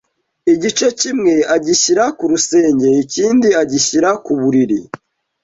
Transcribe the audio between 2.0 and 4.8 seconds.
ku rusenge ikindi agishyira kuburiri